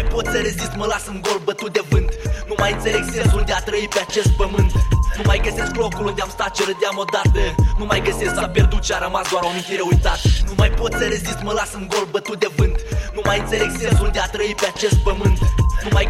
[0.00, 2.10] mai pot să rezist, mă las în gol bătut de vânt.
[2.48, 4.72] Nu mai înțeleg sensul de a trăi pe acest pământ.
[5.16, 7.42] Nu mai găsesc locul unde am stat ce râdeam odată.
[7.78, 10.20] Nu mai găsesc, s-a pierdut ce a rămas doar o amintire uitat.
[10.48, 12.76] Nu mai pot să rezist, mă las în gol bătut de vânt.
[13.14, 15.38] Nu mai înțeleg sensul de a trăi pe acest pământ.
[15.38, 15.59] nu mai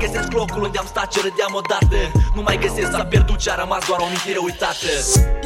[0.05, 1.99] găsesc locul unde am stat ce râdeam odată.
[2.37, 4.91] Nu mai găsesc, s-a pierdut ce a rămas doar o amintire uitată.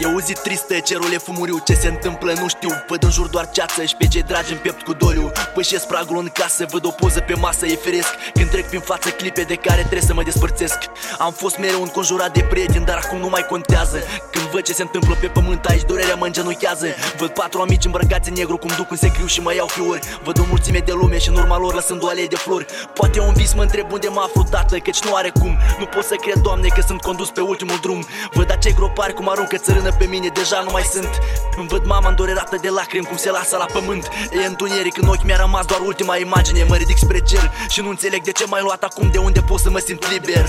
[0.03, 3.27] E o zi tristă, cerul e fumuriu Ce se întâmplă nu știu, văd în jur
[3.27, 5.33] doar ceață Și pe cei dragi în piept cu doliu.
[5.55, 8.13] Pășesc pragul în casă, văd o poză pe masă, e firesc.
[8.35, 10.79] Când trec prin față clipe de care trebuie să mă despărțesc.
[11.19, 13.99] Am fost mereu înconjurat de prieteni, dar acum nu mai contează.
[14.33, 16.87] Când văd ce se întâmplă pe pământ aici, durerea mă îngenuchează.
[17.19, 20.01] Văd patru amici îmbrăcați în negru cum duc un secriu și mai iau fiori.
[20.25, 22.67] Văd o mulțime de lume și în urma lor lăsând o alee de flori.
[22.95, 25.59] Poate un vis mă întreb unde mă aflu tată Căci nu are cum.
[25.79, 28.05] Nu pot să cred, Doamne, că sunt condus pe ultimul drum.
[28.33, 31.19] Văd acei gropari cum aruncă țărână pe mine Deja nu mai sunt.
[31.57, 34.09] Îmi văd mama îndurerată de lacrimi Cum se lasă la pământ.
[34.43, 36.65] E întuneric în ochi mi-a rămas doar ultima imagine.
[36.69, 39.61] Mă ridic spre cer și nu înțeleg de ce m-ai luat acum De unde pot
[39.61, 40.47] să mă simt liber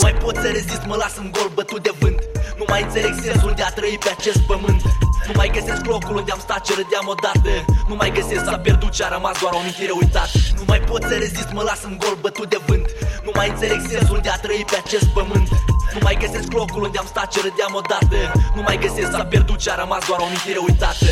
[0.00, 2.20] Nu mai pot să rezist, mă las în gol bătut de vânt.
[2.58, 4.82] Nu mai înțeleg sensul de a trăi pe acest pământ.
[5.26, 7.52] Nu mai găsesc locul unde am stat ce râdeam odată.
[7.88, 11.02] Nu mai găsesc, s-a pierdut ce a rămas doar o amintire uitat Nu mai pot
[11.02, 12.86] să rezist, mă las în gol bătut de vânt.
[13.24, 15.48] Nu mai înțeleg sensul de a trăi pe acest pământ.
[15.94, 18.18] Nu mai găsesc locul unde am stat ce râdeam odată.
[18.56, 21.06] Nu mai găsesc, s-a pierdut ce a rămas doar o amintire uitată